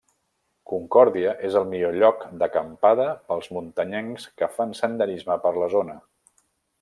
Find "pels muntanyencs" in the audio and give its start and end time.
3.29-4.25